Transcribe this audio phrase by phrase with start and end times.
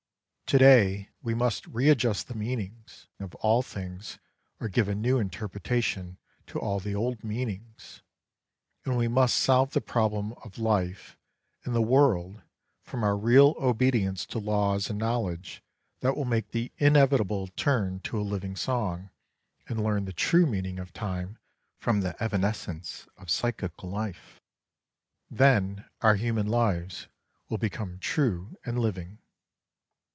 [0.51, 4.19] To day we must readjust the meanings of all things
[4.59, 8.01] or give a new interpretation to all the old .meanings;
[8.83, 11.15] and we must solve the problem of life
[11.63, 12.41] and the world
[12.83, 15.63] from our real obedience to laws and knowledge
[16.01, 19.09] that will make the inevitable turn to a living song,
[19.69, 21.37] and learn the true meaning of time
[21.79, 24.41] from the evanescence of psychical life;
[25.29, 27.07] then our human lives
[27.47, 29.17] will become true and living.